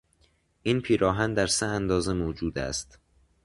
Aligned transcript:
این 0.63 0.81
پیراهن 0.81 1.33
در 1.33 1.47
سه 1.47 1.65
اندازه 1.65 2.13
موجود 2.13 2.57
است. 2.59 2.99